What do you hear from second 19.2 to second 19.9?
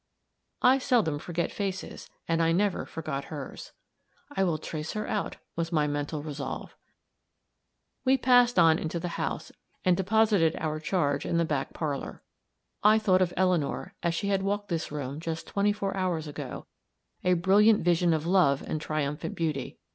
beauty.